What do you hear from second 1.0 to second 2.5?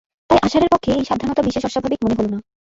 সাবধানতা বিশেষ অস্বাভাবিক মনে হল না।